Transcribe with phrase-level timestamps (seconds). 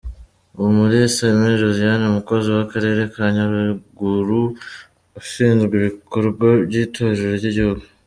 [0.65, 4.41] Umulisa Aimée Josiane umukozi w’Akarere ka Nyaruguru
[5.19, 7.83] ushinzwe ibikorwa by’itorero ry’Igihugu.